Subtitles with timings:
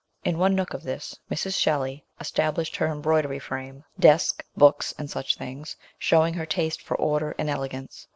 [0.23, 1.55] In one nook of this Mrs.
[1.59, 7.35] Shelley established her embroidery frame, desk, books, and such things, showing her taste for order
[7.37, 8.07] and elegance.